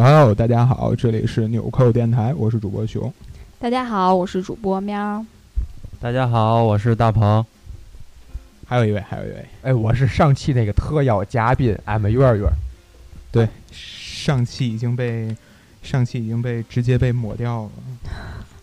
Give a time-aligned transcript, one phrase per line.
[0.00, 3.12] Hello，大家好，这里是纽扣电台，我是主播熊。
[3.58, 5.26] 大家好，我是主播喵。
[5.98, 7.44] 大家好，我是大鹏。
[8.64, 12.48] 还有一位，还有一位，哎，我是上期那个特邀嘉宾，I'm 月月。
[13.32, 15.36] 对，上期已经被
[15.82, 17.70] 上期已经被直接被抹掉了，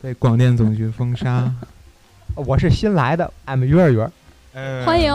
[0.02, 1.54] 被广电总局封杀。
[2.34, 4.10] 我是新来的，I'm 月月。
[4.54, 5.12] 呃，欢迎，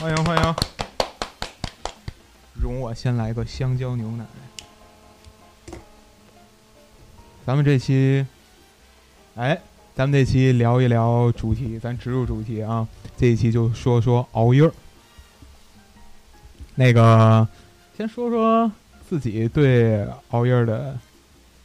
[0.00, 0.54] 欢迎，欢迎。
[2.54, 4.24] 容我先来个香蕉牛奶。
[7.48, 8.26] 咱们这期，
[9.34, 9.58] 哎，
[9.94, 12.86] 咱们这期聊一聊主题，咱植入主题啊。
[13.16, 14.70] 这一期就说说熬夜儿。
[16.74, 17.48] 那个，
[17.96, 18.70] 先说说
[19.08, 20.94] 自己对熬夜儿的，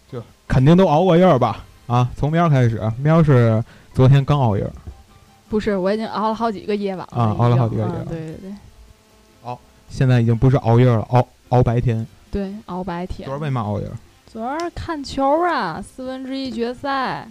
[0.10, 1.66] 就肯定都熬过夜儿吧？
[1.88, 3.62] 啊，从喵开始，喵是
[3.94, 4.72] 昨天刚熬夜儿。
[5.50, 8.06] 不是，我已经熬了好几个夜晚啊，熬了好几个夜晚。
[8.06, 8.54] 对对对。
[9.44, 12.08] 熬，现在已经不是熬夜了，熬熬白天。
[12.32, 13.26] 对，熬白天。
[13.26, 13.88] 昨儿为嘛熬夜？
[14.34, 17.28] 昨儿看球啊，四分之一决赛。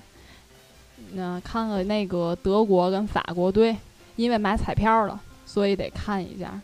[1.14, 3.76] 那看看那个德国跟法国队，
[4.14, 6.60] 因为买彩票了，所以得看一下。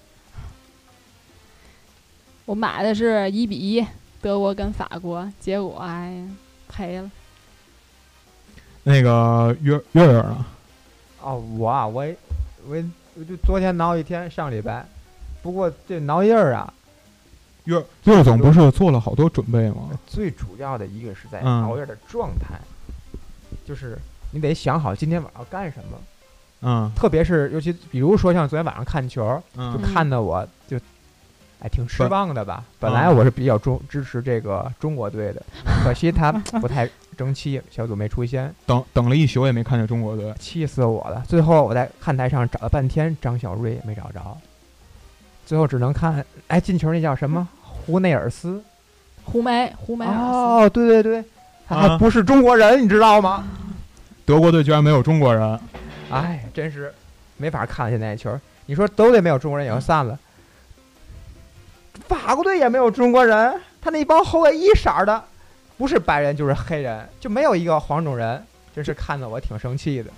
[2.45, 3.85] 我买的是一比一，
[4.23, 6.29] 德国跟法国，结果哎呀
[6.69, 7.11] 赔了。
[8.85, 10.47] 那个月月月呢？
[11.21, 12.07] 哦，我啊，我
[12.69, 12.77] 我
[13.17, 14.87] 我就昨天挠一天，上礼拜。
[15.43, 16.73] 不过这挠印儿啊，
[17.69, 19.91] 月月总不是做了好多准备吗？
[20.07, 22.59] 最主要的一个是在熬夜的状态，
[23.67, 23.99] 就是
[24.33, 25.99] 你得想好今天晚上要干什么。
[26.63, 30.79] 嗯，特别是尤其比如说像昨天晚上看球，就看的我就
[31.61, 32.65] 哎挺失望的吧。
[32.81, 35.43] 本来我是比较中支持这个中国队的，
[35.85, 36.89] 可惜他不太。
[37.19, 41.21] 争气，小组没出现，等等了一宿也没看见中国队，气死我了！
[41.27, 44.39] 最后我在看台上找了半天，张小瑞也没找着，
[45.45, 47.49] 最后只能看，哎，进球那叫什么？
[47.89, 48.63] 胡内尔斯，
[49.25, 50.19] 胡梅，胡梅尔斯。
[50.19, 51.25] 哦，对对对，
[51.67, 53.49] 他还不是中国人，你知道吗？
[54.27, 55.59] 德国队居然没有中国人，
[56.11, 56.93] 哎，真是
[57.39, 58.39] 没法看现在球。
[58.67, 60.19] 你说都得没有中国人也就散了，
[62.07, 65.25] 法国队也没有中国人，他那帮后卫一色的。
[65.79, 68.45] 不是白人就是黑人，就没有一个黄种人，
[68.77, 70.11] 真是看得我挺生气的。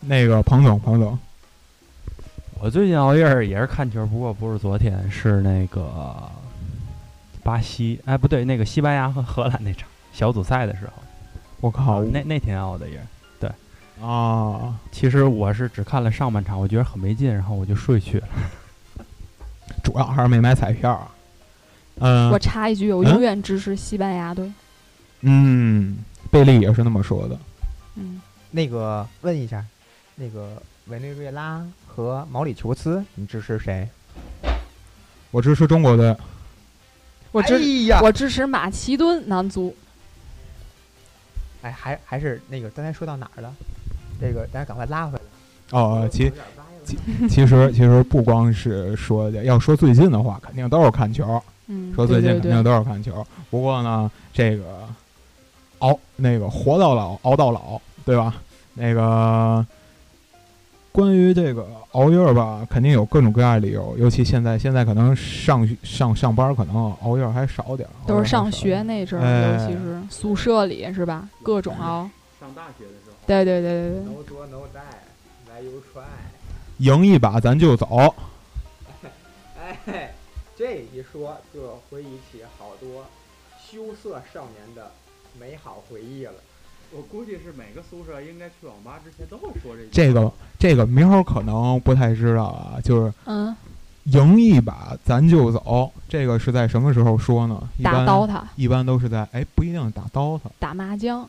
[0.00, 1.18] 那个彭总，彭总，
[2.62, 6.30] 我最近熬夜也是看球，不过不是昨天，是那个
[7.42, 10.92] 巴西，哎，不对，那个西班牙和荷兰那场小组赛的时候。
[11.62, 13.00] 我靠，那那天熬的夜。
[13.38, 13.50] 对，
[14.02, 18.28] 啊，其实我是只看了上半场，我觉得很没劲，然后我就睡去了。
[19.82, 21.10] 主要还是没买彩票。
[21.96, 24.52] 嗯，我插一句，我永远支持西班牙队。
[25.22, 25.96] 嗯，
[26.30, 27.38] 贝利也是那么说的。
[27.94, 29.64] 嗯，那个问一下，
[30.14, 31.66] 那个委内瑞拉
[32.00, 33.86] 和毛里求斯，你支持谁？
[35.30, 36.16] 我支持中国队。
[37.30, 37.60] 我支
[38.02, 39.76] 我支持马其顿男足。
[41.62, 43.54] 哎，还还是那个刚才说到哪儿了？
[44.20, 45.78] 这个大家赶快拉回来。
[45.78, 46.32] 哦，其
[46.84, 46.96] 其
[47.28, 51.40] 其实其实不光是说要说最近的话，肯定都是看球。
[51.94, 54.64] 说最近肯定都是看球，不过呢，这个
[55.78, 58.34] 熬那个活到老熬到老，对吧？
[58.74, 59.64] 那个
[61.00, 63.96] 关于这个熬夜吧，肯定有各种各样的理由。
[63.96, 67.92] 尤其现在，现在可能上上上班，可能熬夜还少点儿。
[68.06, 71.26] 都是上学那阵儿，尤其是宿舍里，是吧？
[71.42, 72.08] 各种熬。
[72.38, 73.12] 上大学的时候。
[73.26, 74.02] 对对对对对。
[74.02, 74.80] No 多 No 带，
[75.48, 76.02] 来又踹。
[76.76, 78.14] 赢一把咱就走。
[79.86, 80.12] 哎。
[80.58, 83.06] 这一说，就回忆起好多
[83.58, 84.90] 羞涩少年的
[85.38, 86.34] 美好回忆了。
[86.92, 89.84] 我估计是每个宿舍应该去网吧之前都会说这。
[89.92, 93.54] 这个这个喵可能不太知道啊，就是嗯，
[94.04, 95.90] 赢一把咱就走。
[96.08, 97.62] 这个是在什么时候说呢？
[97.82, 101.28] 打刀塔，一般都是在哎，不一定打刀塔，打麻将。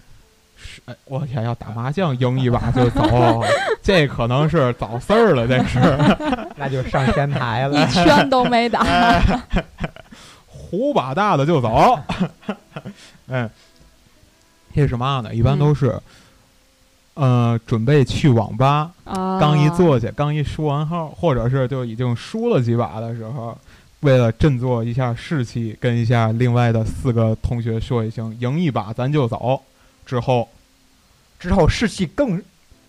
[0.63, 3.43] 是哎，我天，要打麻将赢一把就走，
[3.81, 5.79] 这可能是早事儿了，这是，
[6.55, 8.85] 那就上天台了， 一圈都没打，
[10.45, 11.99] 胡把大的就走，
[13.27, 13.49] 嗯，
[14.73, 15.33] 这是嘛呢？
[15.33, 15.99] 一般都是，
[17.13, 23.57] 呃，准备去网吧，刚一坐下，刚一输完号，或者是就已经输了几把的时候，
[23.99, 29.61] 为了振作一下士气，跟一下另外的四个同学说一声，赢一把咱就走。
[30.05, 30.47] 之后，
[31.39, 32.41] 之后士气更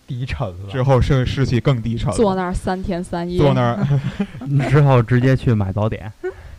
[0.07, 0.71] 低沉了。
[0.71, 2.15] 之后士士气更低沉了。
[2.15, 3.37] 坐那儿三天三夜。
[3.37, 3.87] 坐那儿，
[4.69, 6.11] 之后直接去买早点。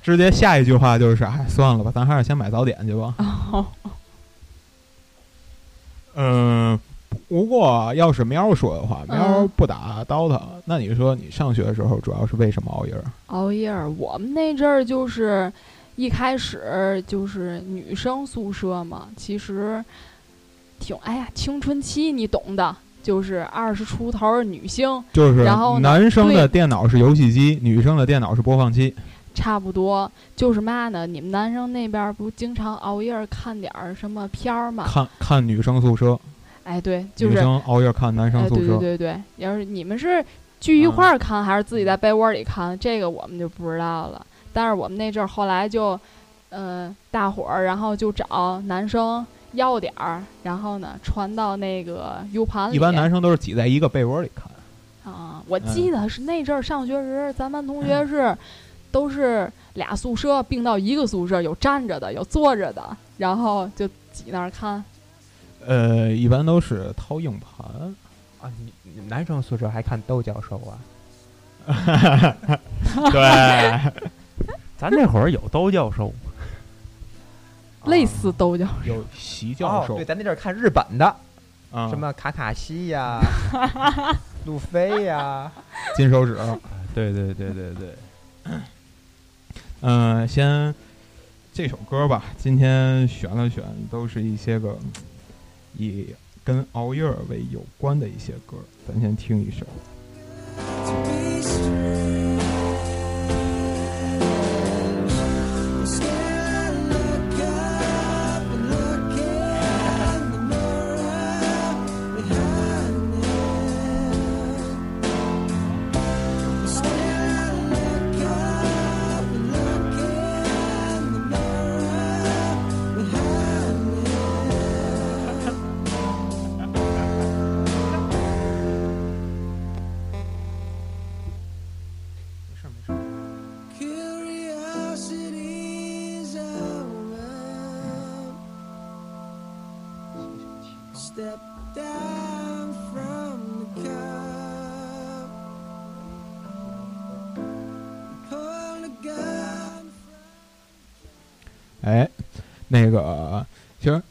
[0.02, 3.14] 直接下一句话就是：“哎，算了吧，咱还是先买早点去吧。
[6.14, 6.78] ”嗯，
[7.28, 12.94] 不过要是喵说的话，喵不打 DOTA，那你说你上学的时候主要是为什么熬夜？
[13.26, 15.52] 熬夜，我们那阵儿就是
[15.96, 19.84] 一开始就是女生宿舍嘛，其实
[20.80, 28.94] 挺哎呀，青春期你懂的，就是二十出头女性，就是然后男生的电脑是游戏机，女生的电脑是播放器。
[29.34, 31.06] 差不多就是嘛呢？
[31.06, 34.84] 你们男生那边不经常熬夜看点儿什么片儿吗？
[34.88, 36.18] 看看女生宿舍。
[36.62, 38.60] 哎，对，就是女生熬夜看男生宿舍。
[38.60, 40.24] 对对对对，要是你们是
[40.60, 44.24] 聚一块儿看，还是自己在被窝里看，这个我们就不知道了。
[44.52, 45.98] 但是我们那阵儿后来就，
[46.48, 52.76] 呃，大伙儿然后就找男生要点儿，然后呢传到那个 U 盘里。
[52.76, 55.12] 一般男生都是挤在一个被窝里看。
[55.12, 58.34] 啊，我记得是那阵儿上学时，咱班同学 是。
[58.94, 64.84] 都是俩宿舍并到一个宿舍，有站着的，有坐着的，然后就挤那儿看。
[65.66, 67.66] 呃，一般都是掏硬盘
[68.40, 68.52] 啊。
[68.84, 70.78] 你男生宿舍还看窦教授啊？
[73.10, 73.92] 对，
[74.78, 76.30] 咱那会儿有窦教授吗？
[77.90, 79.96] 类似窦教授，有习教授。
[79.96, 81.16] 对，咱那阵儿看日本的，
[81.90, 83.20] 什么卡卡西呀、
[84.46, 85.50] 路飞呀、
[85.96, 86.38] 金手指。
[86.94, 87.96] 对对对对对。
[89.80, 90.74] 嗯，先
[91.52, 92.24] 这首歌吧。
[92.38, 94.78] 今天选了选，都是一些个
[95.76, 96.06] 以
[96.42, 98.56] 跟熬夜为有关的一些歌，
[98.86, 99.66] 咱先听一首。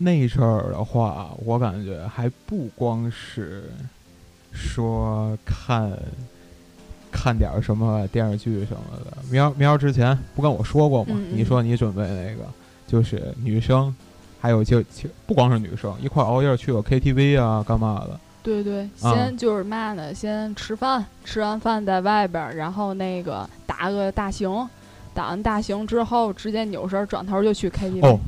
[0.04, 3.70] 那阵儿的话，我感觉还不光是
[4.52, 5.92] 说看
[7.12, 9.18] 看点什么电视剧什么的。
[9.30, 11.16] 喵喵之前不跟我说过吗？
[11.32, 12.44] 你说你准备那个，
[12.86, 13.96] 就是女生，
[14.42, 18.20] 还有就就不光是女生，一块熬夜去个 KTV 啊，干嘛的？
[18.44, 24.68] 对对，先就是嘛呢，先吃饭，吃完饭在外边，然后那个打个大型。
[25.16, 28.04] 打完大型之后，直接扭身转头就去 KTV。
[28.04, 28.20] 哦，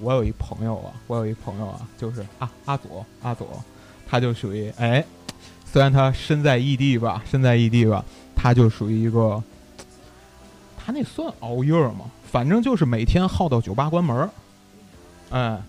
[0.00, 3.46] 我有一朋友啊，我有一朋友啊，就是阿阿左阿左，
[4.08, 5.04] 他就属于哎，
[5.64, 8.04] 虽然他身在异地吧，身在异地吧，
[8.34, 9.42] 他就属于一个，
[10.76, 12.06] 他那算熬夜吗？
[12.30, 14.30] 反正就是每天耗到酒吧关门儿，
[15.30, 15.60] 哎，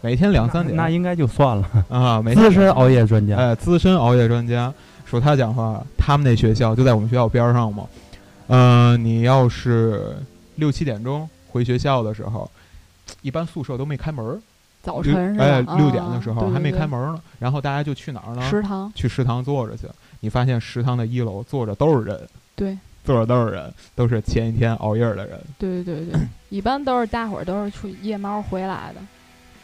[0.00, 2.22] 每天两三点，那应该就算了啊。
[2.22, 4.72] 资深熬夜专家，哎，资深熬夜专家
[5.04, 7.84] 说他讲话，他们那学校就在我们学校边上嘛。
[8.46, 10.16] 嗯，你要是
[10.56, 12.50] 六七点钟回学校的时候，
[13.22, 14.42] 一般宿舍都没开门。
[14.82, 17.22] 早晨哎，六点的时候还没开门呢。
[17.38, 18.42] 然后大家就去哪儿呢？
[18.50, 18.92] 食堂。
[18.94, 19.86] 去食堂坐着去。
[20.20, 22.28] 你发现食堂的一楼坐着都是人。
[22.54, 22.78] 对。
[23.04, 25.38] 坐着都是人，都是前一天熬夜的人。
[25.58, 29.00] 对对对对，一般都是大伙儿都是出夜猫回来的，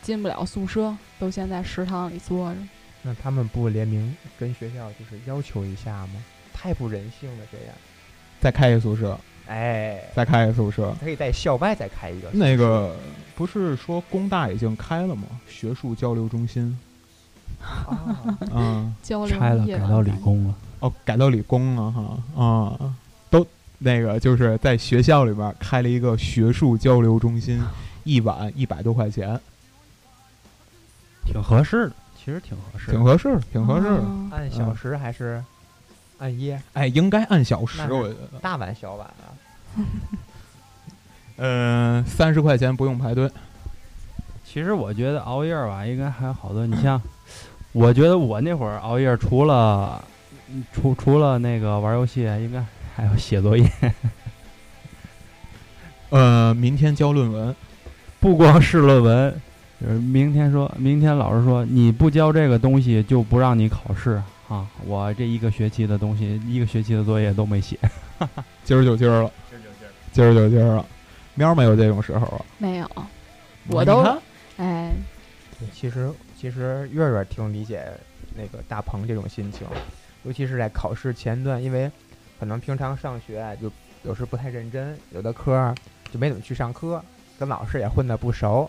[0.02, 2.60] 进不了宿舍，都先在食堂里坐着。
[3.00, 6.22] 那他们不联名跟学校就是要求一下吗？
[6.52, 7.74] 太不人性了，这样。
[8.42, 9.18] 再开一个宿舍，
[9.50, 12.28] 哎，再开一个宿舍，可以在校外再开一个。
[12.30, 12.94] 那个
[13.34, 15.24] 不是说工大已经开了吗？
[15.48, 16.78] 学术交流中心。
[17.60, 18.14] 啊，
[18.52, 18.94] 嗯，
[19.28, 20.54] 拆了，改到理工了。
[20.78, 22.42] 哦，改到理工了哈。
[22.42, 22.94] 啊，
[23.28, 23.44] 都
[23.78, 27.60] 那个就是在学校里边开了一个学术交流中心，
[28.04, 29.38] 一晚一百多块钱，
[31.26, 34.04] 挺合适的，其实挺合适，挺合适，挺合适的。
[34.30, 35.42] 按小时还是？
[36.20, 39.32] 按一，哎，应该按小时，我觉得大碗小碗啊。
[41.38, 43.30] 嗯，三十块钱不用排队。
[44.44, 46.66] 其实我觉得熬夜吧，应该还有好多。
[46.66, 47.00] 你像，
[47.72, 50.04] 我觉得我那会儿熬夜，除了
[50.72, 52.62] 除除了那个玩游戏，应该
[52.94, 53.70] 还要写作业。
[56.10, 57.54] 呃，明天交论文，
[58.18, 59.40] 不光是论文，
[59.80, 64.20] 就是明天说明天老师说你不交这个东西就不让你考试。
[64.50, 67.78] 啊，我这一个学期的东西，一个学期的作业都没写，
[68.64, 70.84] 今儿就今儿了，今儿就今儿，今儿就今儿了。
[71.36, 72.44] 喵没有这种时候啊？
[72.58, 72.90] 没有，
[73.68, 74.04] 我都
[74.56, 74.90] 哎。
[75.72, 77.86] 其实其实月月挺理解
[78.34, 79.64] 那个大鹏这种心情，
[80.24, 81.88] 尤其是在考试前段，因为
[82.40, 83.70] 可能平常上学就
[84.02, 85.72] 有时不太认真，有的科
[86.10, 87.00] 就没怎么去上课，
[87.38, 88.68] 跟老师也混的不熟。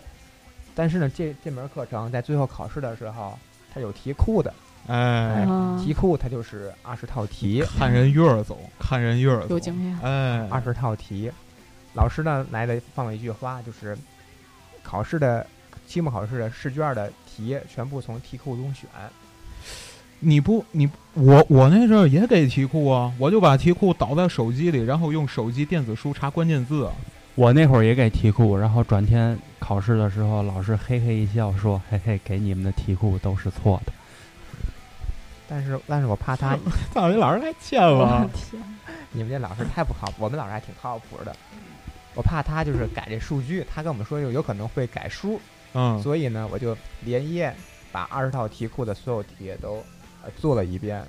[0.76, 3.36] 但是呢，这这门课程在最后考试的时候，
[3.74, 4.54] 它有题库的。
[4.88, 5.46] 哎，
[5.82, 9.98] 题库它就是二十套题，看人月儿走，看人月儿有经验。
[10.02, 11.30] 哎，二十套题，
[11.94, 13.96] 老师呢来了放了一句话，就是
[14.82, 15.46] 考试的
[15.86, 18.88] 期末考试的试卷的题全部从题库中选。
[20.18, 26.88] 你不，你我我那阵儿也给题库啊，我就把题库导在手机里，然后用手机电子书查关键字。
[27.34, 33.92] 我那会儿也给题库，然后转天考试的时候，老师嘿嘿一笑说：“嘿嘿，给你们的题库都是错的。”
[35.54, 36.56] 但是，但是我怕他，
[36.94, 38.26] 操，你老师太欠了！
[39.12, 41.36] 你们这老师太不靠谱，我们老师还挺靠谱的。
[42.14, 45.38] 我怕他就是改这数据，他跟我们说有有可能会改书，
[45.74, 47.54] 嗯，所以呢，我就连夜
[47.92, 49.84] 把二十套题库的所有题都
[50.24, 51.04] 呃做了一遍。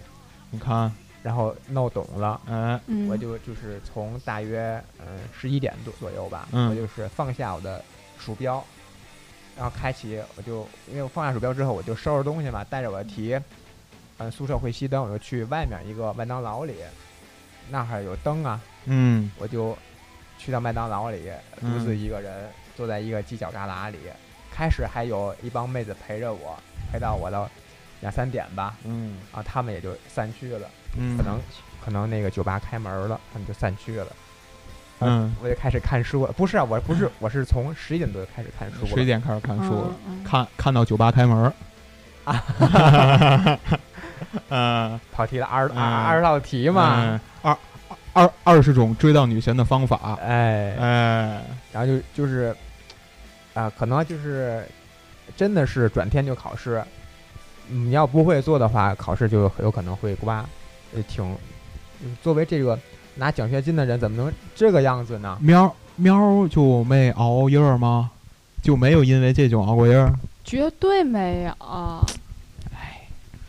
[0.51, 7.81] 你看，然后弄懂了，嗯，我就就是从大约嗯十一点多左右吧，我就是放下我的
[8.19, 8.61] 鼠标，
[9.55, 13.39] 然后开启，我就因为我放下鼠标之后，我就收拾东西嘛，带着我的题。
[14.17, 16.75] 嗯，宿舍会熄灯，我就去外面一个麦当劳里，
[17.69, 18.61] 那儿有灯啊。
[18.85, 19.77] 嗯，我就
[20.37, 23.97] 去到麦当劳里，独自一个人坐在一个犄角旮旯里。
[24.51, 26.55] 开始还有一帮妹子陪着我，
[26.91, 27.49] 陪到我到
[28.01, 28.75] 两三点吧。
[28.83, 30.69] 嗯，然后他们也就散去了。
[30.95, 31.39] 嗯，可能
[31.83, 34.07] 可能那个酒吧开门了，他们就散去了。
[34.99, 36.31] 嗯，我就开始看书了。
[36.33, 38.85] 不是啊，我不是，我是从十一点多就开始看书。
[38.85, 39.91] 十一点开始看书，
[40.23, 41.51] 看看到酒吧开门。
[42.25, 43.59] 啊。
[44.49, 47.57] 嗯，跑题了，二二二十道题嘛，二
[48.13, 52.55] 二二十种追到女神的方法，哎哎，然后就就是
[53.53, 54.67] 啊，可能就是
[55.35, 56.83] 真的是转天就考试，
[57.67, 60.45] 你要不会做的话，考试就有可能会挂，
[60.95, 61.25] 也挺。
[62.21, 62.77] 作为这个
[63.15, 65.37] 拿奖学金的人，怎么能这个样子呢？
[65.39, 68.11] 喵喵就没熬夜吗？
[68.61, 70.05] 就没有因为这种熬过夜？
[70.43, 72.05] 绝对没有。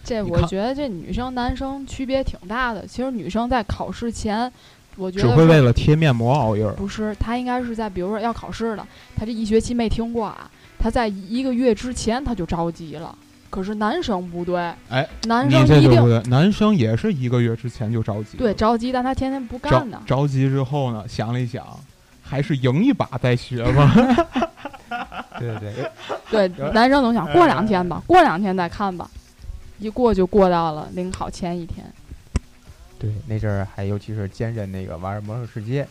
[0.04, 2.86] 这我觉得这女生男生区别挺大的。
[2.86, 4.50] 其实女生在考试前，
[4.96, 6.66] 我觉得只会为了贴面膜熬夜。
[6.72, 13.16] 不是，她应该是在比如说要考试了，她这一学期没听过啊，她在一个月之前她就着急了。
[13.50, 14.58] 可是男生不对，
[14.88, 18.36] 哎，男生一定男生也是一个月之前就着急。
[18.36, 20.02] 对，着急，但他天天不干呢。
[20.04, 21.64] 着急之后呢，想了一想，
[22.20, 23.94] 还是赢一把再学吧。
[25.38, 25.72] 对对
[26.30, 29.08] 对，对，男生总想过两天吧，过两天再看吧。
[29.78, 31.84] 一过就过到了临考前一天。
[32.98, 35.86] 对，那阵儿还尤其是兼任那个玩魔兽世界，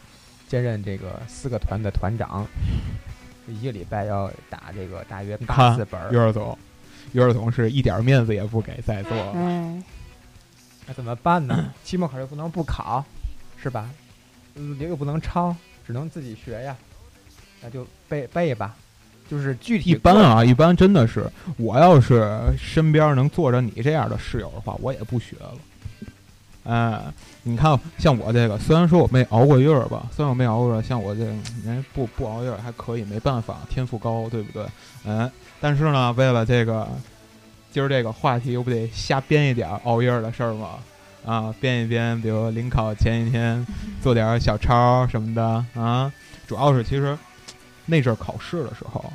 [0.47, 2.47] 兼任这个四个团的团长，
[3.47, 6.11] 一个礼拜要打这个大约八四本。
[6.11, 6.57] 于二总，
[7.11, 9.15] 于二总是一点面子也不给在座。
[9.35, 9.83] 哎，
[10.87, 11.73] 那怎么办呢？
[11.83, 13.03] 期末考试不能不考，
[13.61, 13.89] 是吧？
[14.55, 16.75] 嗯，又不能抄，只能自己学呀。
[17.61, 18.75] 那就背背吧。
[19.29, 21.25] 就是具体一般啊，一般真的是，
[21.57, 25.51] 我要是身边能坐着你这样的室友的话，我也不学了。
[26.65, 27.01] 哎，
[27.41, 31.23] 你看，像我这个，虽然说我没熬过夜儿吧，虽然我没熬过夜，像我这
[31.65, 34.65] 人不不熬夜还可以，没办法，天赋高，对不对？
[35.03, 36.87] 嗯，但是呢，为了这个
[37.71, 40.69] 今儿这个话题，我不得瞎编一点熬夜的事儿吗？
[41.25, 43.65] 啊，编一编，比如临考前一天
[44.01, 46.11] 做点小抄什么的啊，
[46.45, 47.17] 主要是其实。
[47.85, 49.11] 那阵儿考试的时候，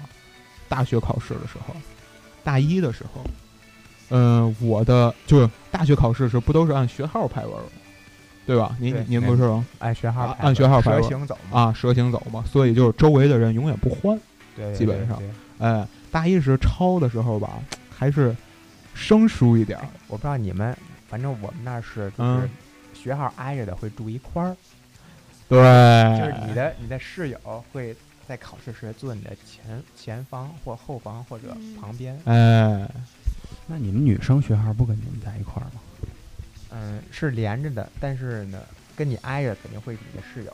[0.68, 1.74] 大学考试的时候，
[2.44, 3.24] 大一的时候，
[4.10, 7.68] 嗯，我的就是大学考试时不都是按学号排文吗？
[8.46, 8.74] 对吧？
[8.80, 9.42] 您您不是
[9.78, 12.42] 按学号按学号排文蛇行走啊，蛇行走嘛。
[12.46, 14.18] 所以就是周围的人永远不换，
[14.56, 15.22] 对，基本上，
[15.58, 17.58] 哎，大一时抄的时候吧，
[17.90, 18.34] 还是
[18.94, 19.78] 生疏一点。
[20.06, 20.74] 我不知道你们，
[21.08, 22.48] 反正我们那是就是
[22.94, 24.56] 学号挨着的会住一块儿，
[25.46, 25.58] 对，
[26.18, 27.94] 就是你的你的室友会。
[28.28, 32.14] 在考试时坐你的前前方或后方或者旁边。
[32.26, 32.86] 哎，
[33.66, 35.80] 那你们女生学号不跟你们在一块儿吗？
[36.70, 38.60] 嗯，是连着的，但是呢，
[38.94, 40.52] 跟你挨着肯定会你的室友。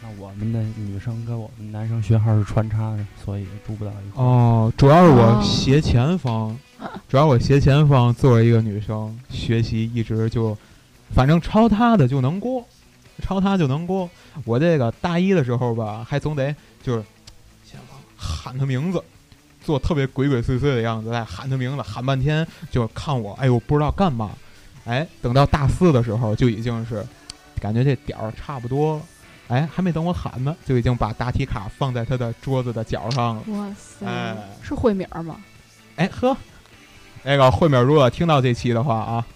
[0.00, 4.24] 那我们的女生跟我们男生学号是穿插的，所以住不到一块儿。
[4.24, 6.56] 哦，主要是我斜前方，
[7.08, 10.56] 主要我斜前方坐着一个女生，学习一直就，
[11.12, 12.64] 反正抄她的就能过。
[13.22, 14.08] 抄她就能过，
[14.44, 16.54] 我这个大一的时候吧，还总得
[16.86, 17.04] 就是
[18.16, 19.02] 喊他名字，
[19.60, 24.30] 做特别鬼鬼祟祟的样子，在喊他名字，喊半天就看我，哎呦不知道干嘛，
[24.84, 27.04] 哎，等到大四的时候就已经是
[27.60, 28.98] 感觉这点儿差不多。
[28.98, 29.02] 了，
[29.48, 33.42] 哎，还没等我喊呢，就已经把答题卡放在他的桌子的角上了。
[33.48, 34.06] 哇塞，
[34.62, 35.40] 是慧敏吗？
[35.96, 36.36] 哎呵，
[37.24, 39.26] 那个慧敏如果听到这期的话啊。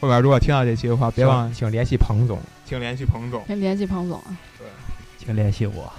[0.00, 4.36] 慧敏如果听到这期的话，别忘请联系彭总，请联系彭总，请联系彭总啊。
[5.26, 5.92] 对，请联系我。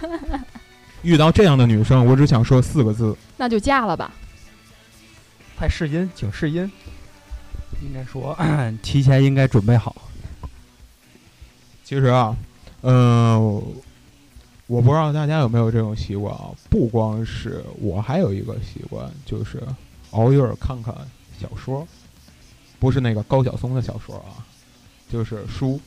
[1.02, 4.12] 遇到这样的女生，我只想说四个字：那就嫁了吧。
[5.58, 6.70] 快试音，请试音。
[7.82, 8.36] 应该说，
[8.82, 9.94] 提前应该准备好。
[11.84, 12.36] 其实啊，
[12.82, 13.62] 嗯，
[14.66, 16.50] 我不知道大家有没有这种习惯啊。
[16.70, 19.62] 不光是我，还有一个习惯，就是
[20.12, 20.94] 熬夜看看
[21.40, 21.86] 小说，
[22.78, 24.44] 不是那个高晓松的小说啊，
[25.10, 25.80] 就是书。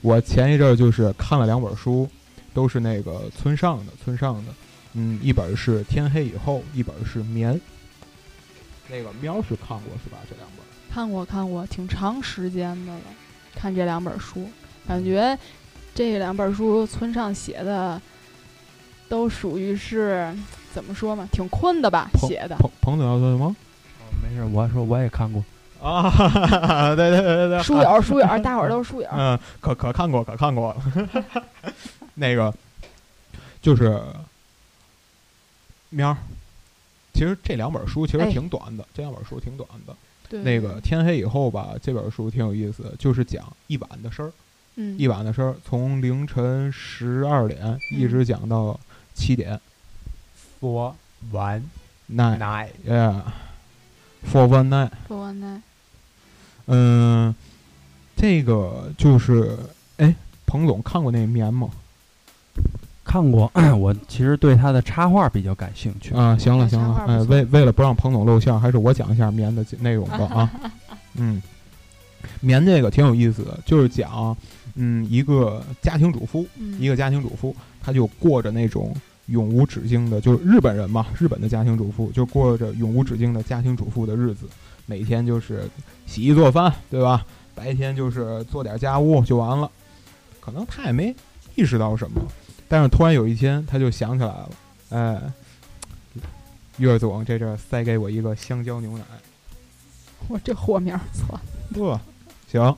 [0.00, 2.08] 我前一阵儿就是看了两本书，
[2.58, 4.52] 都是那个村上的，村上的，
[4.94, 7.54] 嗯，一本是《天黑以后》，一本是《眠》。
[8.88, 10.18] 那个喵是看过是吧？
[10.28, 13.00] 这两本看过看过，挺长时间的了。
[13.54, 14.50] 看这两本书，
[14.88, 15.38] 感觉
[15.94, 18.02] 这两本书村上写的
[19.08, 20.36] 都属于是
[20.74, 21.28] 怎么说嘛？
[21.30, 22.10] 挺困的吧？
[22.26, 22.56] 写的。
[22.56, 23.54] 彭彭总要说什么？
[24.00, 25.44] 哦，没事，我说我也看过。
[25.80, 26.10] 啊，
[26.96, 29.08] 对对对对，书友书友，大伙儿都是书友。
[29.12, 30.76] 嗯，可可看过，可看过。
[32.18, 32.54] 那个
[33.62, 33.98] 就是
[35.90, 36.14] 喵。
[37.14, 39.96] 其实这两本书其实挺短的，这两本书挺短的。
[40.42, 44.30] 那个天黑以后吧，这本书挺有意思，就是讲一晚的事儿。
[44.76, 48.78] 嗯，一晚的事儿，从凌晨十二点一直讲到
[49.14, 49.60] 七点。
[50.60, 50.94] For
[51.32, 51.62] one
[52.08, 55.62] night，yeah，for one night，for one night。
[56.66, 57.34] 嗯，
[58.14, 59.58] 这个就是
[59.96, 60.14] 哎，
[60.46, 61.70] 彭总看过那棉吗？
[63.08, 66.36] 看过， 我其实对他的插画比较感兴趣啊。
[66.36, 70.50] 行了行了，哎，为为了不让彭总露馅，还是我讲一下棉的内容吧啊。
[71.14, 71.42] 嗯，
[72.40, 74.36] 棉这个挺有意思的，就是讲，
[74.74, 76.46] 嗯，一个家庭主妇，
[76.78, 78.94] 一个家庭主妇，她就过着那种
[79.26, 84.46] 永无止境的，就是日本人嘛，日本的家庭主妇就过着永无止境的家庭主妇的日子，
[84.84, 85.68] 每天就是
[86.06, 87.24] 洗衣做饭，对吧？
[87.54, 89.68] 白天就是做点家务就完了，
[90.38, 91.12] 可能她也没
[91.56, 92.20] 意识到什么。
[92.70, 94.50] 但是突然有一天，他就想起来了，
[94.90, 95.18] 哎，
[96.76, 99.04] 月总这阵塞给我一个香蕉牛奶，
[100.28, 101.40] 我这货名错，
[101.72, 101.98] 不，
[102.46, 102.76] 行，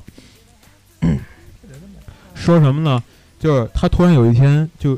[2.34, 3.02] 说什么呢？
[3.40, 4.96] 就是他突然有一天就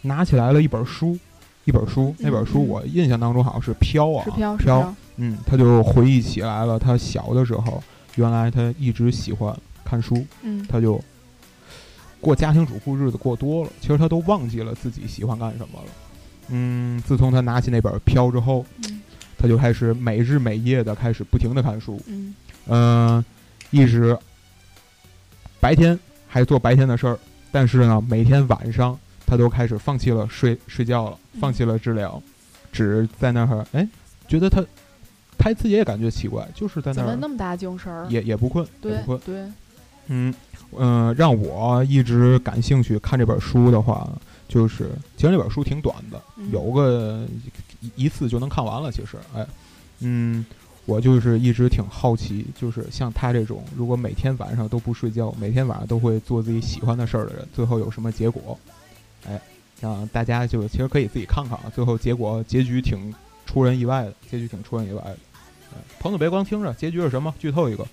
[0.00, 1.16] 拿起来了一本书，
[1.64, 4.82] 一本书，那本书我印象当中好像是《飘》啊，《飘》，
[5.16, 7.80] 嗯，他就回忆起来了，他小的时候，
[8.16, 11.00] 原来他一直喜欢看书，嗯，他就。
[12.22, 15.86] 过家庭主妇日子过多了，其实他都忘记了自己喜欢干什么了。
[16.48, 18.64] 嗯，自从他拿起那本《飘》之后，
[19.36, 22.00] 他就开始每日每夜的开始不停的看书。
[22.68, 23.22] 嗯，
[23.70, 24.16] 一直
[25.60, 27.18] 白天还做白天的事儿，
[27.50, 32.22] 但是呢，每天晚上他都开始放弃了睡睡觉了，放弃了治疗，
[32.70, 33.88] 只在那儿哎，
[34.28, 34.64] 觉得他
[35.38, 39.44] 他自己也感觉奇怪，就是在那儿那么大精神儿，也也不困，对不困，对，
[40.06, 40.32] 嗯。
[40.74, 44.10] 嗯，让我一直感兴趣看这本书的话，
[44.48, 44.88] 就是
[45.18, 46.18] 其实这本书挺短的，
[46.50, 47.26] 有个
[47.94, 48.90] 一次就能看完了。
[48.90, 49.46] 其实，哎，
[49.98, 50.42] 嗯，
[50.86, 58.58] 我就是一直挺好奇，就是像他这种，如果每天晚上都不睡觉，每天晚上都会做自己喜欢的事儿的人，最后有什么结果？
[59.28, 59.38] 哎，
[59.78, 61.70] 让大家就其实可以自己看看啊。
[61.74, 65.18] 最后结果结局挺出人意外的，结局挺出人意外的。
[65.74, 67.34] 哎朋友别光听着，结局是什么？
[67.38, 67.86] 剧透一个。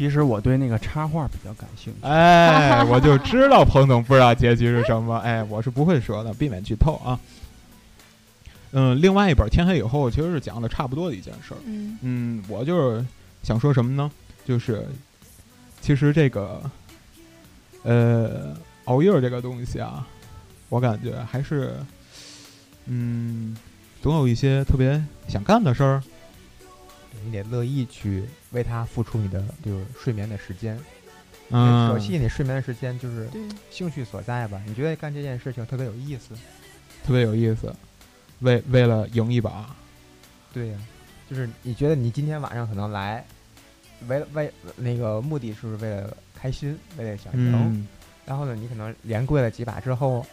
[0.00, 1.98] 其实我对那个插画比较感兴趣。
[2.08, 5.18] 哎， 我就知道彭总不知道结局是什么。
[5.18, 7.20] 哎，我是不会说的，避免剧透啊。
[8.72, 11.58] 嗯，另外一本《天黑以后》其实是讲的差不多的一件事儿。
[11.66, 13.04] 嗯嗯，我就是
[13.42, 14.10] 想说什么呢？
[14.46, 14.88] 就是
[15.82, 16.62] 其实这个
[17.82, 20.06] 呃熬夜这个东西啊，
[20.70, 21.74] 我感觉还是
[22.86, 23.54] 嗯，
[24.00, 26.02] 总有一些特别想干的事儿。
[27.24, 30.78] 你得乐意去为他付出你的就是睡眠的时间，
[31.50, 33.28] 嗯，舍弃你睡眠的时间就是
[33.70, 34.62] 兴趣所在吧？
[34.66, 36.34] 你觉得干这件事情特别有意思，
[37.04, 37.74] 特别有意思，
[38.40, 39.74] 为为了赢一把，
[40.52, 40.78] 对呀，
[41.28, 43.24] 就是你觉得你今天晚上可能来，
[44.08, 47.86] 为了为那个目的是不是为了开心，为了想赢，
[48.24, 50.24] 然后呢，你可能连跪了几把之后，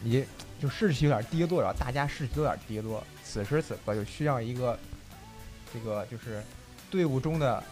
[0.00, 0.24] 你
[0.60, 4.78] 就士气有点低落，然后大家士气有点低落，此时此刻就需要一个。
[5.76, 6.42] 这个就是
[6.90, 7.62] 队伍中的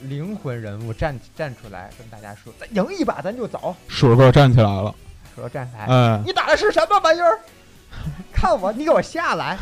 [0.00, 4.94] 灵魂人物站站出来跟大家说：“咱赢一把，咱就走。”水哥站起来了，
[5.34, 7.40] 水哥站起来，嗯，你打的是什么玩意儿？
[8.30, 9.58] 看我，你给我下来！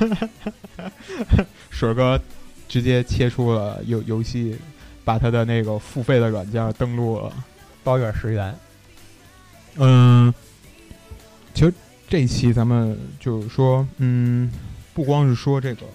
[1.71, 2.21] 水哥
[2.69, 4.59] 直接切出了游游戏，
[5.05, 7.33] 把他的那个付费的软件登录了，
[7.85, 8.59] 包月十元。
[9.77, 10.35] 嗯，
[11.55, 11.73] 其实
[12.09, 14.51] 这期咱们就是说，嗯，
[14.93, 15.87] 不光是说这个。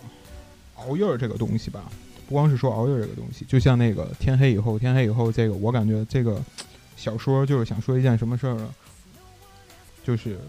[0.79, 1.91] 熬夜这个东西吧，
[2.27, 6.41] 不光是说熬夜这个东西，就像那个天黑以后，天黑以后这个，我感觉这个
[6.95, 8.69] 小说就是想说一件什么事儿呢？
[10.03, 10.39] 就是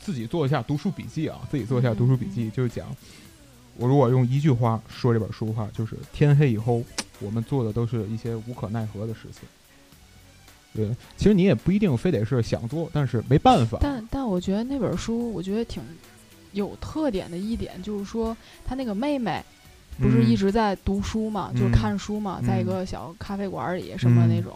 [0.00, 2.86] 自己做一下读书笔记啊，自己做一下读书笔记，就是讲
[3.76, 6.82] 我如果用一句话说这本书的话，就是天黑以后，
[7.20, 9.48] 我们做的都是一些无可奈何的事情。
[10.74, 13.78] 对，其实你也不一定非得是想做，但是没办法。
[13.80, 15.82] 但但我觉得那本书，我觉得挺
[16.54, 19.40] 有特点的一点，就是说他那个妹妹
[20.00, 24.52] 不是一直在读书嘛，就是看书嘛，在一个小咖啡馆里什么那种，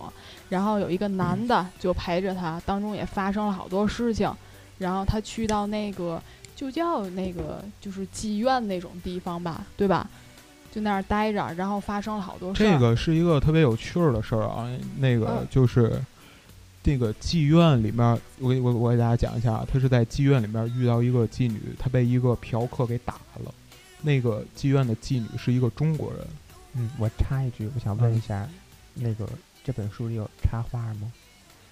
[0.48, 4.32] 然后有一个男的就陪着他，当中也发生了好多事情，
[4.78, 6.20] 然后他去到那个
[6.56, 10.08] 就叫那个就是妓院那种地方吧，对吧？
[10.70, 12.62] 就那儿待着，然后发生了好多事。
[12.62, 15.98] 这个是一个特别有趣儿的事儿啊，那个就是
[16.88, 23.54] 这个妓院里面，我给我我给大家讲一下，他是在妓院里面遇到一个妓女，他被一个嫖客给打了。
[24.00, 26.26] 那个妓院的妓女是一个中国人。
[26.72, 28.48] 嗯，我插一句，我想问一下，
[28.94, 29.28] 那个
[29.62, 31.12] 这本书里有插画吗？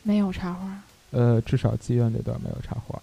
[0.02, 0.82] 没有插画。
[1.12, 3.00] 呃，至少妓院那段没有插画。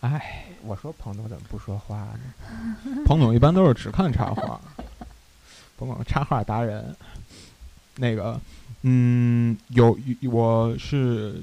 [0.00, 2.76] 哎，我说彭总怎么不说话呢？
[3.08, 4.60] 彭总一般都是只看插画，
[5.78, 6.94] 彭总插画达人。
[7.96, 8.40] 那个，
[8.82, 9.98] 嗯，有
[10.30, 11.34] 我是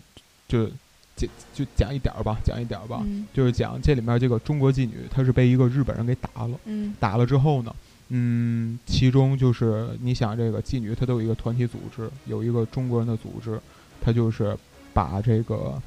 [0.47, 0.67] 就
[1.15, 6.59] 讲就讲一点儿吧，讲一点儿吧，就是讲这里面这个中国妓女，她是被一个日本人给打了。
[6.65, 7.75] 嗯，打了之后呢，
[8.09, 13.59] 嗯，其中就是你想这个妓女，她都有一个团体组织，有一个中国人的组织，
[14.01, 14.57] 她就是
[14.93, 15.81] 把这个。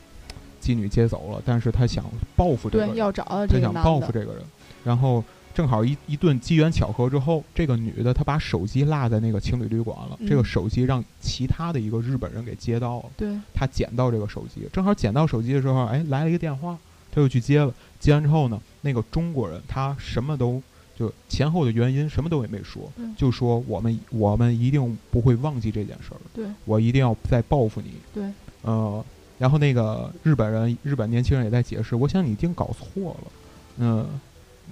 [0.62, 2.04] 妓女接走了，但是她想
[2.36, 4.44] 报复这个，对，要找他想报复这个人，
[4.84, 16.78] 然后正好一一顿机缘巧合之后，这个女的她把手机落在那个情侣旅馆了，这个手机让其他的一个日本人给接到了，对，他捡到这个手机，正好捡到手机的时候，哎，来了一个电话，
[17.10, 20.62] 他又去接了，接完之后呢，那个中国人他什么都
[20.96, 26.46] 就前后的原因什么都也没说，就说我们我们一定不会忘记这件事儿，对。
[26.64, 28.24] 我一定要再报复你，对，
[28.62, 29.04] 呃。
[29.38, 31.96] 然后那个日本人，日本年轻人也在解释。
[31.96, 33.32] 我想你一定搞错了，
[33.78, 34.06] 嗯，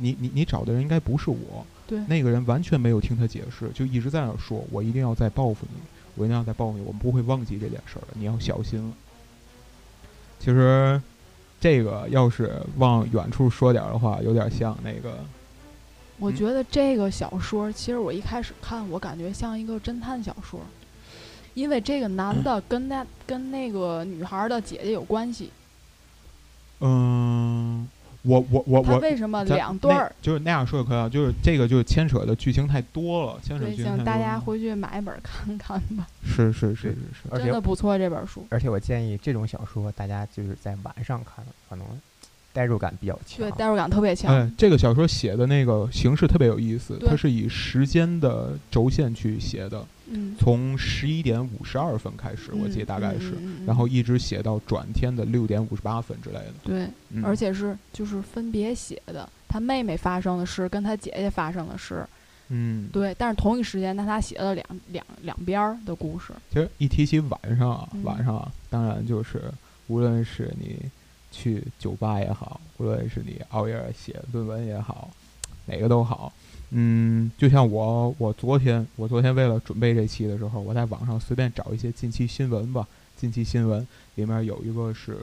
[0.01, 1.65] 你你你找的人应该不是我。
[1.87, 5.81] 对，那个人完全没有听他解释，就一直在那说：“我一定要再报复你，
[6.15, 8.93] 我一定要再报复你，我们不会忘记这件事儿的，你要小心了。”
[10.39, 11.01] 其实，
[11.61, 15.19] 这个要是往远处说点的话，有点像那个。
[16.19, 20.61] 我觉得这个小说，其实我一开始看，我感觉像一个侦探小说。
[21.55, 25.51] 因为这个男的跟那跟那个女孩的姐姐有关系。
[26.79, 26.89] 嗯，
[28.23, 30.13] 我我我我为什么两对儿？
[30.21, 31.09] 就是那样说就可以了。
[31.09, 34.05] 就是这个就牵扯的剧情太多了，牵扯剧情太多。
[34.05, 36.07] 大家回去买一本看看吧。
[36.25, 36.97] 是是是是
[37.33, 38.47] 是，真的不错这本书。
[38.51, 41.87] 而且我建议这种小说大家就是在晚上看，可能。
[42.53, 44.35] 代入感比较强，对，代入感特别强。
[44.35, 53.33] 哎，这个小说写的那个形式特别有意思，它是以时间的轴线去写的，嗯，从十一点五十二分开始，我记得大概是，
[53.67, 56.55] 然后一直写到转天的六点五十八分之类的。
[56.65, 56.89] 对，
[57.23, 62.07] 而且是就是分别写的，他妹妹发生的事跟他姐姐发生的事，
[62.49, 66.33] 嗯，对，但是同一时间，那他写了两两两边的故事。
[66.51, 69.43] 其实一提起晚上啊，晚上啊，当然就是
[69.87, 70.91] 无论是你。
[71.33, 75.09] 去酒吧也好，无论是你熬夜写论文也好，
[75.71, 76.33] 哪个都好。
[76.71, 82.87] 嗯，就像我，我昨天，我昨天为了准备这期的时候，我在网上随便找一些近期新闻吧。
[83.17, 85.19] 近期新闻里面有一个是，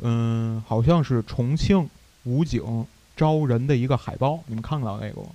[0.00, 1.88] 嗯，好像是重庆
[2.24, 2.84] 武警
[3.16, 5.28] 招人的一个海报，你们看到那个吗？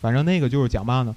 [0.00, 1.16] 反正那个就是讲嘛呢。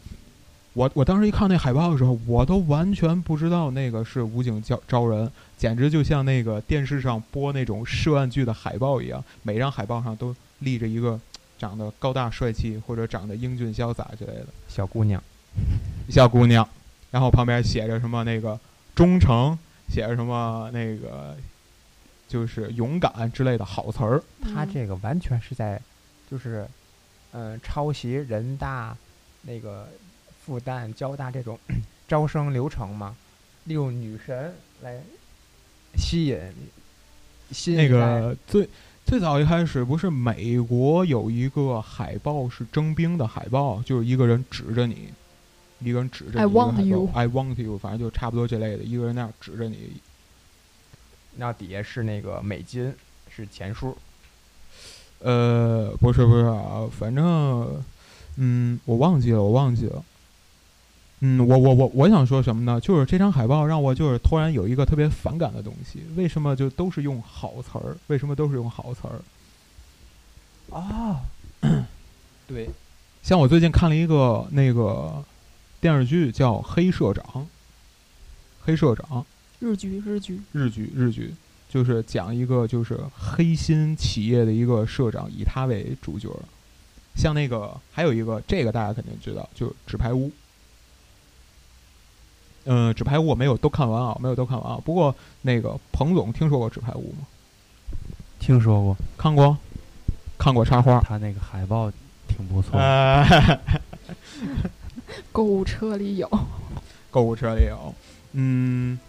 [0.73, 11.19] 我我当时一看那海报的时候，我都完全不知道那个是武警叫招人，简直就像那个电视上播那种涉案剧的海报一样，每张海报上都立着一个
[11.57, 15.21] 长得高大帅气或者长得英俊潇洒之类的小姑娘，
[16.09, 16.67] 小姑娘，
[17.11, 18.59] 然后旁边写着什么那个
[18.95, 19.57] 忠诚，
[19.89, 21.35] 写着什么那个
[22.27, 24.23] 就是勇敢之类的好词儿。
[24.41, 25.81] 他这个完全是在
[26.29, 26.67] 就是
[27.31, 28.95] 嗯抄袭人大
[29.41, 29.87] 那个。
[30.47, 31.59] 复旦、交大这种
[32.07, 33.17] 招生流程嘛，
[33.65, 34.97] 利用女神来
[35.97, 36.39] 吸引，
[37.51, 38.65] 吸引那个最
[39.07, 45.07] 最早一开始不是美国有一个海报是征兵的海报，就是一个人指着你，
[45.79, 49.93] 一个人指着你，I want you，I want you，反正就差不多这类的，一个人那样指着你，
[51.37, 52.93] 那底下是那个美金
[53.33, 53.97] 是钱数，
[55.19, 57.81] 呃，不是不是啊，反正
[58.35, 60.03] 嗯，我忘记了，我忘记了。
[61.19, 62.79] 嗯，我我我我想说什么呢？
[62.79, 66.03] 就是这张海报让我就是突然有一个特别反感的东西。
[66.15, 67.97] 为什么就都是用好词儿？
[68.05, 70.77] 为什么都是用好词儿？
[70.77, 71.21] 啊，
[72.45, 72.69] 对，
[73.23, 75.23] 像我最近看了一个那个
[75.81, 77.25] 电视剧叫《黑社长》，
[78.61, 79.25] 黑社长，
[79.59, 81.33] 日剧日剧日剧日剧，
[81.67, 86.29] 就是讲一个就是黑心企业的一个社长，以他为主角。
[87.15, 90.27] 像那个还有一个，这个大家肯定知道，就是《纸牌屋》。
[92.67, 94.79] 嗯，《纸牌屋》我没有都看完啊，没有都看完啊。
[94.83, 97.25] 不过那个彭总听说过《纸牌屋》吗？
[98.39, 99.57] 听说过，看过，
[100.37, 100.99] 看过插花。
[100.99, 101.91] 他那个海报
[102.27, 102.79] 挺不错。
[105.31, 106.29] 购物车里有。
[107.09, 107.95] 购物车里有，
[108.33, 108.99] 嗯。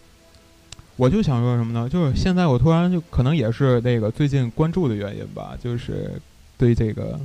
[0.96, 1.88] 我就想说什么呢？
[1.88, 6.20] 就是现在我突然就可能也是那个最近关注的原因吧，就是
[6.56, 7.20] 对这个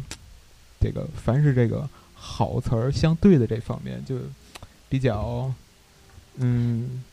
[0.79, 4.15] 这个凡是这个好词儿相对的这方面，就
[4.89, 5.51] 比较
[6.35, 7.03] 嗯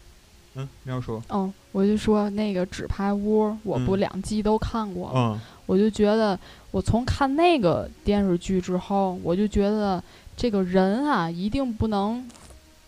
[0.55, 5.41] 嗯，要说哦，我就说那个纸牌屋，我不两季都看过吗？
[5.67, 6.39] 我就觉得
[6.73, 10.03] 我从看那个电视剧之后，我就觉得
[10.37, 12.29] 这个人啊，一定不能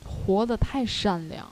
[0.05, 1.47] 活得太善良。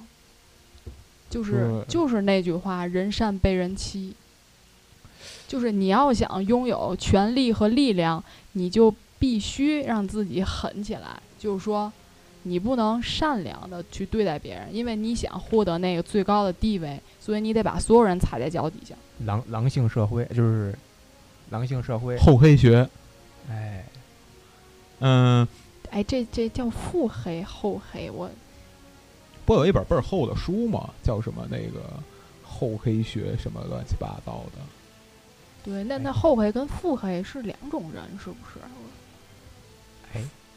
[1.29, 4.15] 就是就是那句话，人善被人欺。
[5.47, 11.21] 就是你要想拥有权力和力量，你就必须让自己狠起来。
[11.39, 11.93] 就是说，
[12.43, 18.95] 你不能善良的去对待别人，因为你想获得那个最高的地位，所以你得把所有人踩在脚底下。
[19.27, 20.75] 狼狼性社会就是
[21.51, 22.17] 狼性社会。
[22.19, 22.89] 厚黑学，
[23.51, 23.85] 哎，
[25.01, 25.47] 嗯，
[25.91, 28.31] 哎，这这叫腹黑厚黑我。
[29.45, 30.91] 不有一本倍儿厚的书吗？
[31.03, 31.83] 叫什么那个
[32.45, 34.63] 厚黑学什么乱七八糟的？
[35.63, 38.61] 对，那那厚黑跟腹黑是两种人，是不是？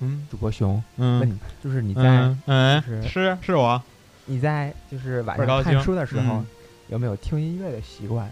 [0.04, 3.82] 哎，嗯，主播兄，嗯，就是你在，嗯，是是我，
[4.26, 6.44] 你在就是晚上看书的时候，
[6.90, 8.30] 有没有听音乐的习惯？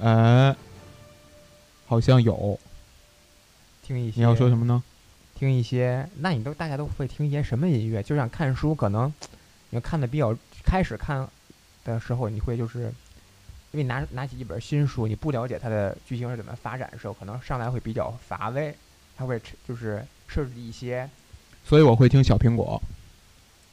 [0.00, 0.54] 哎，
[1.86, 2.58] 好像有，
[3.82, 4.20] 听一些。
[4.20, 4.82] 你要说什么呢？
[5.34, 8.02] 听一些，那你都大家都会听一些什么音乐？
[8.02, 9.12] 就像看书，可能
[9.70, 10.34] 你看的比较
[10.64, 11.28] 开始看
[11.84, 12.92] 的时候，你会就是
[13.72, 18.74] 因为拿拿起一本新书，你不了解它的剧情是怎么发展的时候，可能上来会比较乏味。
[19.18, 21.10] 它会就是设置一些，
[21.66, 22.80] 所以我会听小苹果。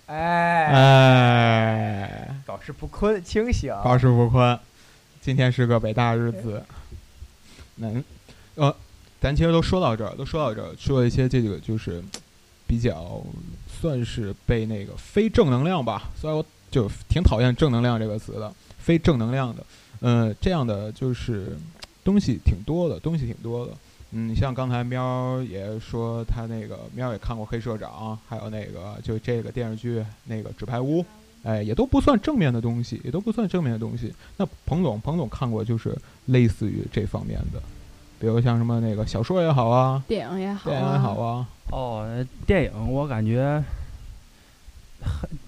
[0.07, 4.59] 哎哎，保持不困，清醒，保持不困。
[5.21, 6.63] 今天是个伟大日子。
[7.75, 8.03] 能，
[8.55, 8.75] 呃。
[9.21, 12.03] 咱其实都说到这儿，都说到这儿，说一些这个就是
[12.67, 13.19] 比较
[13.67, 19.65] 算是被那个非正能量吧，所以我就挺讨厌正能量这个词的，非正能量的，
[20.01, 21.57] 嗯，这样的就是
[22.03, 23.73] 东西挺多的，东西挺多的，
[24.17, 27.91] 嗯，像刚才喵也说他那个喵也看过《黑社长》，
[28.29, 31.01] 还有那个就这个电视剧那个《纸牌屋》，
[31.43, 34.13] 哎，也都不算正面的东西，也都不算正面的东西。
[34.37, 35.93] 那彭总，彭总看过就是
[36.27, 37.61] 类似于这方面的。
[38.17, 41.49] 比如像什么那个小说也好啊，电影也好，电影也好啊。
[41.71, 43.61] 哦，电影我感觉，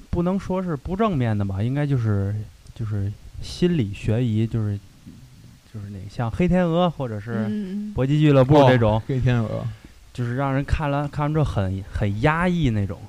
[0.10, 2.36] 不能说是不正面的吧，应该就是
[2.76, 3.10] 就是
[3.42, 4.78] 心理悬疑，就是
[5.78, 7.46] 就是那像《黑天鹅》或者是
[7.94, 9.00] 《搏击俱乐部》这种。
[9.08, 9.64] 黑天鹅，
[10.12, 13.00] 就是让人看了看完之后很很压抑那种。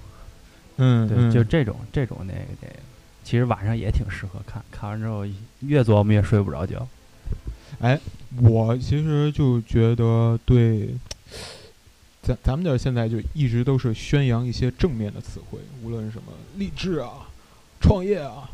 [0.76, 2.81] 嗯，对，就这种这种那个电影，
[3.24, 5.24] 其实晚上也挺适合看，看完之后
[5.61, 6.87] 越琢磨越睡不着觉。
[7.81, 7.98] 哎。
[8.42, 10.90] 我其实就觉得，对，
[12.20, 16.24] 咱咱们这现在就一直都是宣扬一些正面的词汇，无论什么
[16.57, 17.26] 励志啊、
[17.81, 18.50] 创业啊、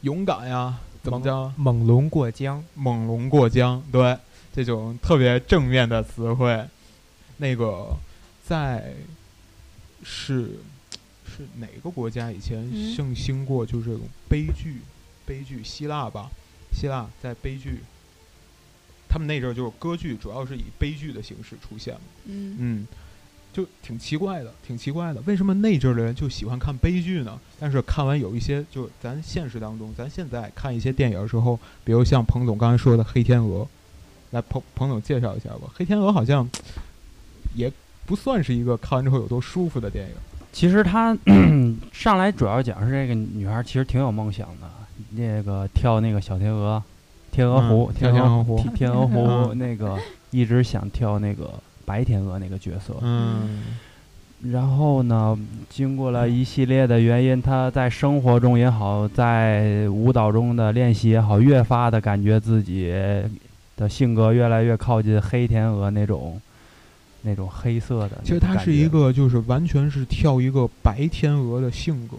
[0.00, 2.62] 勇敢呀，怎么叫猛龙过江？
[2.74, 4.16] 猛龙过江，对，
[4.52, 6.64] 这种特别正面的词汇。
[7.38, 7.96] 那个
[8.44, 8.94] 在
[10.02, 10.58] 是
[11.24, 13.64] 是哪个国家以前盛行过？
[13.64, 14.80] 就是这种悲剧，
[15.24, 16.30] 悲剧，希腊吧，
[16.72, 17.80] 希腊在悲剧。
[19.08, 22.00] 他们那阵儿就是歌剧，主要是以悲剧的形式出现嘛。
[22.26, 22.86] 嗯嗯，
[23.52, 25.20] 就挺奇怪的，挺奇怪的。
[25.26, 27.38] 为什么那阵儿的人就喜欢看悲剧呢？
[27.58, 33.64] 但是看完有一些，就咱现实当中，咱现在看一些电影的时候，比如像彭总刚才说的《黑天鹅》，
[34.30, 35.60] 来彭彭总介绍一下吧。
[35.74, 36.48] 《黑天鹅》好像
[37.54, 37.72] 也
[38.06, 40.14] 不算是一个看完之后有多舒服的电影。
[40.52, 41.16] 其实他
[41.92, 44.70] 上来主要讲是这个女孩其实挺有梦想的，
[45.10, 46.82] 那个跳那个小天鹅。
[47.30, 49.96] 天鹅湖，天鹅湖，天鹅湖，那个
[50.30, 51.52] 一直想跳那个
[51.88, 52.94] 白天鹅那个角色。
[53.00, 53.64] 嗯，
[54.52, 55.36] 然后呢，
[55.70, 62.92] 经过了一系列的原因，他在生活中也好，在舞蹈中的练习也好，越发的感觉自己
[63.76, 66.40] 的性格越来越靠近黑天鹅那种
[67.22, 68.20] 那种黑色的。
[68.22, 72.16] 其实他是一个，就是完全是跳一个白天鹅的性格。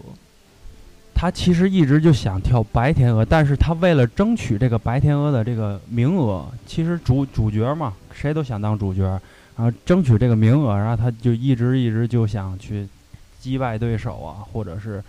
[1.12, 9.20] 他其实一直就想跳白天鹅，但是他为了争取这个白天鹅的这个名额，其实主主角嘛，谁都想当主角，
[9.56, 12.88] 然后争取这个名额，然后他就一直一直就想去
[13.38, 15.02] 击败对手啊，或者是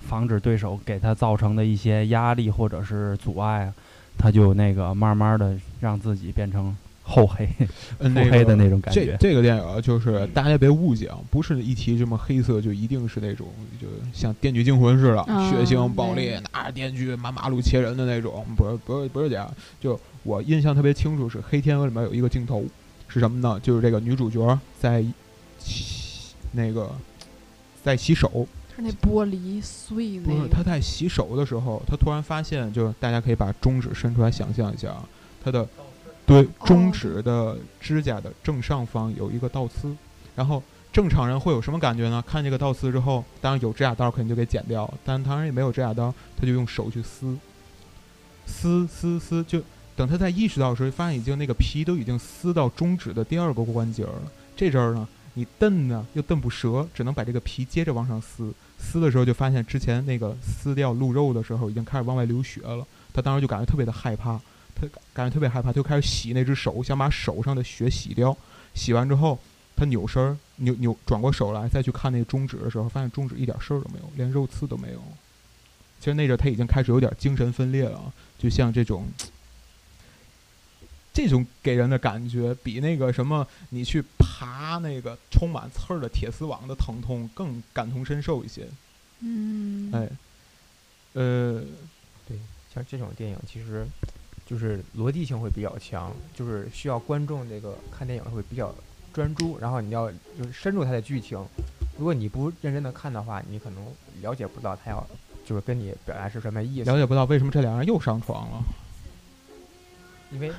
[0.00, 3.74] 防止对手给他造成的一些压力或者是阻碍啊。
[4.16, 7.48] 他就那个慢慢的让自己变成厚黑、
[8.00, 9.06] 厚黑的那种感觉。
[9.12, 13.46] 这这个电影就是大家别误解啊，不是一提这么黑色就一定是那种
[13.80, 18.44] 就像《电锯惊魂》似的血腥暴力，拿着电锯满马路切人的那种。
[18.56, 19.48] 不是不是不是这样。
[19.80, 22.64] 就我印象特别清楚是《黑天鹅》里面有一个镜头
[23.08, 23.58] 是什么呢？
[23.60, 25.04] 就是这个女主角在
[25.58, 26.90] 洗那个
[27.82, 28.46] 在洗手。
[28.76, 35.08] 那玻璃碎不是她在洗手的时候，她突然发现，就是大家可以把中指伸出来想象一下，啊，
[35.42, 35.66] 她的
[36.24, 39.92] 对中指的指甲的正上方有一个倒刺。
[40.36, 42.22] 然后正常人会有什么感觉呢？
[42.24, 47.36] 看这个倒刺之后，当然有指甲刀肯定就给剪掉，但当然也没有指甲刀，他就用手去撕，
[48.46, 49.60] 撕撕撕，就
[49.98, 54.22] 等他在意识到的时候，发现已经那个皮都已经撕到中指的第二个关节了。
[54.56, 58.54] 这阵儿呢，你蹬呢又蹬不折，只能把这个皮接着往上撕。
[58.78, 64.40] 撕的时候就发现之前那个撕掉鹿肉的时候已经开始往外流血了，他当时就感觉特别的害怕，
[64.72, 68.36] 他感觉特别害怕，就开始洗那只手，想把手上的血洗掉。
[68.74, 69.36] 洗完之后，
[69.74, 75.02] 他扭身儿扭扭转过手来再去看那个中指的时候，发现中指一点事儿都没有，连肉刺都没有。
[75.98, 78.00] 其实那阵儿他已经开始有点精神分裂了，
[78.38, 79.04] 就像这种。
[81.18, 88.68] 这种给人的感觉比那个什么，你去爬那个充满刺儿的铁丝网的疼痛更感同身受一些。
[89.18, 90.08] 嗯，哎，
[91.14, 91.60] 呃，
[92.28, 92.38] 对，
[92.72, 93.84] 像这种电影其实
[94.46, 98.72] 就是逻辑性会比较强，就是需要观众这个看电影会比较
[99.12, 101.44] 专注，然后你要就是深入它的剧情。
[101.98, 103.84] 如果你不认真的看的话，你可能
[104.22, 105.04] 了解不到他要
[105.44, 108.62] 就是跟你表达是什么意思，了解不到为什么这两人又上床了。
[110.30, 110.52] 因为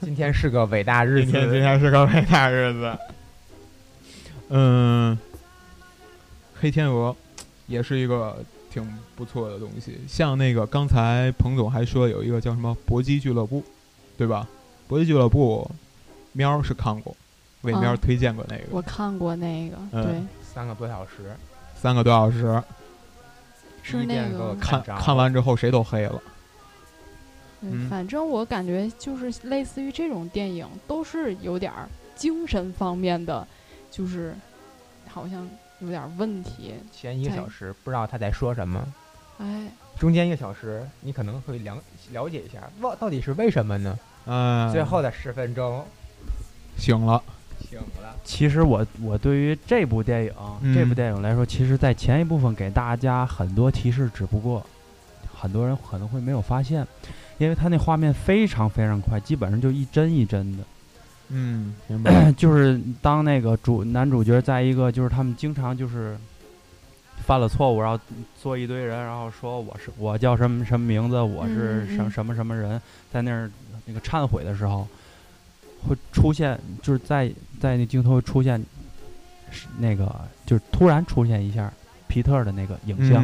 [0.00, 2.96] 今天是个伟大日子，今天是个伟大日子。
[4.48, 5.18] 嗯，
[6.54, 7.14] 黑天鹅
[7.66, 8.86] 也是一个挺
[9.16, 9.98] 不错的东西。
[10.06, 13.64] 像那个刚才彭总还说有一个叫什么搏击俱乐部，
[14.16, 14.46] 对吧？
[14.86, 15.68] 搏击俱乐部，
[16.32, 17.16] 喵是看过，
[17.62, 18.62] 为喵推荐过那个。
[18.70, 21.34] 我看过那个，对，三个多小时，
[21.74, 22.62] 三个多小时，
[23.82, 26.22] 是那个看看完之后谁都黑了。
[27.88, 33.46] 反正我感觉就是类似于这种电影，都是有点儿精神方面的，
[33.90, 34.34] 就是
[35.08, 35.48] 好像
[35.80, 36.74] 有点问题。
[36.92, 38.86] 前一个小时不知道他在说什么，
[39.38, 41.76] 哎，中间一个小时你可能会了
[42.12, 43.98] 了解一下，哇，到底是为什么呢？
[44.26, 45.84] 嗯，最后的十分钟
[46.76, 47.22] 醒了，
[47.70, 48.16] 醒了。
[48.24, 50.32] 其实我我对于这部电影
[50.74, 54.64] 这部电影来说，其实在前一部分给大家很多提示，只不过
[55.32, 56.86] 很多人可能会没有发现。
[57.38, 60.64] 因为他那画面非常非常快，基本上就一帧一帧的。
[61.28, 62.32] 嗯，明白。
[62.32, 66.16] 就是当那个主男主角在一个，就是他们经常就是
[67.26, 68.02] 犯了错误，然后
[68.40, 72.80] 坐一堆人，然后说我是我叫什么什么名字，我是什什么什么人，
[73.12, 73.50] 在那儿
[73.84, 74.88] 那个忏悔的时候，
[75.86, 78.64] 会出现，就是在在那镜头会出现，
[79.78, 80.14] 那个
[80.46, 81.70] 就是突然出现一下
[82.08, 83.22] 皮特的那个影像，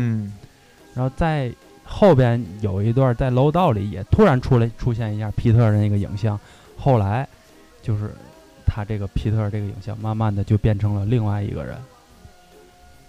[0.95, 1.51] 然后在。
[1.93, 6.41] 后边有一段在楼道里也突然出来出现一下皮特的那个影像，
[6.77, 7.29] 后来
[7.83, 8.11] 就是
[8.67, 11.77] 他这个皮特这个影像慢慢的就变成了另外一个人。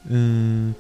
[0.10, 0.76] 嗯，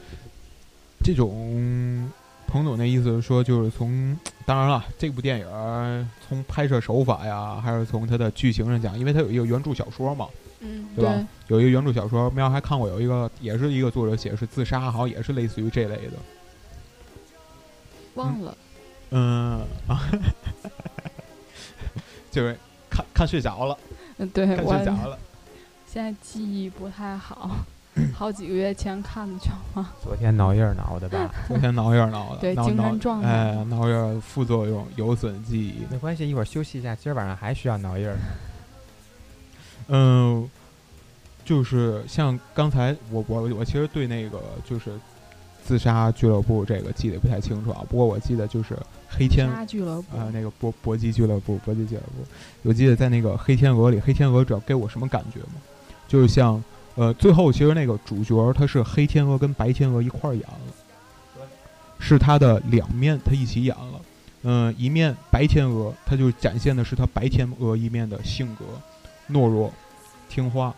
[1.03, 2.07] 这种
[2.45, 10.27] 彭总的意思是说，就是从当然了，这部电影从拍摄手法呀，还是从它的剧情上讲，因为它有一个原著小说嘛，
[10.59, 11.27] 嗯，对吧？
[11.47, 16.13] 有一个原著小说，喵还看过有一个也是一个作者写是自杀，好像也是类似于这类的。
[18.15, 18.57] 忘了，
[19.11, 20.09] 嗯啊，
[22.31, 22.57] 就是
[22.89, 23.77] 看看睡着了，
[24.17, 25.17] 嗯，对，看睡着了。
[25.87, 27.51] 现在记忆不太好，
[28.13, 29.89] 好几个月前看的，知道吗？
[30.03, 31.33] 昨天挠印挠的吧？
[31.47, 35.85] 昨天挠印挠的，对，精神状态，哎，挠印副作用有损记忆。
[35.91, 38.17] 没关系，一会儿休息一下，今儿晚上还需要挠印儿。
[39.89, 40.49] 嗯，
[41.45, 44.91] 就是像刚才我我我其实对那个就是。
[45.65, 48.77] 自杀俱乐部这个记得不太清楚啊，不过我记得就是
[49.09, 52.25] 黑天俱乐部啊，那个搏搏击俱乐部，搏击俱乐部。
[52.63, 55.61] 我记得在那个黑天鹅里，黑天鹅主要给我什么感觉吗？
[56.07, 56.61] 就是像
[56.95, 61.47] 呃，最后其实那个主角他是黑天鹅跟白天鹅一块儿演了，
[61.99, 64.01] 是他的两面他一起演了。
[64.43, 68.65] 嗯，一面白天鹅，他就展现的是他白天鹅一面的性格，
[69.31, 69.71] 懦弱，
[70.27, 70.75] 听话。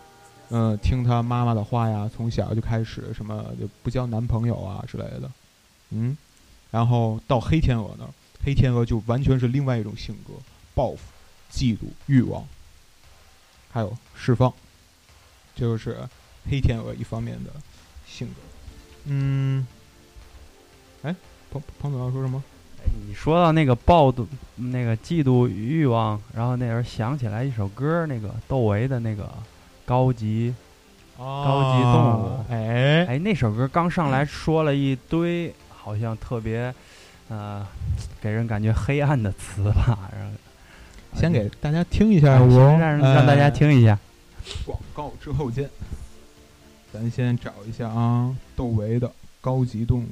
[0.50, 5.32] 嗯，听他妈妈的话呀，从小就开始什么就不交男朋友啊之类的，
[5.90, 6.16] 嗯，
[6.72, 8.10] 然后到黑天鹅那儿，
[8.44, 10.34] 黑天鹅就完全是另外一种性格，
[10.74, 11.00] 报复、
[11.52, 12.48] 嫉妒、欲望，
[13.72, 14.54] 还有释放，
[15.56, 15.98] 就是
[16.50, 17.52] 黑天鹅一方面的
[18.06, 18.34] 性格。
[19.06, 19.66] 嗯，
[21.02, 21.16] 哎，
[21.52, 22.44] 彭彭总要说什么？
[22.78, 29.28] 没你说到那个暴妒、那个嫉妒欲望，然后那时候想起来一首歌，那个窦唯的那个
[29.86, 30.54] 高级
[31.18, 32.46] 高级动物。
[32.50, 36.74] 哎哎，那首歌刚上来说了一堆，好像特别
[37.30, 37.66] 呃，
[38.22, 40.10] 给人感觉黑暗的词吧。
[40.12, 40.32] 然后
[41.20, 43.98] 先给大家听一下，我让让大家听一下。
[44.66, 45.70] 广告之后见。
[46.94, 49.12] 咱先找一下啊，窦唯的
[49.42, 50.08] 高级动物。